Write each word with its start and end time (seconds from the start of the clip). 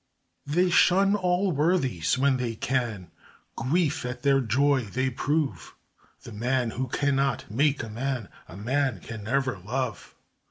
They 0.47 0.71
shun 0.71 1.13
all 1.15 1.51
worthies 1.51 2.17
when 2.17 2.37
they 2.37 2.55
can, 2.55 3.11
Grief 3.55 4.03
at 4.03 4.23
their 4.23 4.41
joy 4.41 4.81
they 4.85 5.11
prove 5.11 5.75
The 6.23 6.31
man 6.33 6.71
who 6.71 6.87
cannot 6.87 7.51
make 7.51 7.83
a 7.83 7.89
man, 7.89 8.27
A 8.47 8.57
man 8.57 8.99
can 9.01 9.23
never 9.25 9.59
love! 9.59 10.15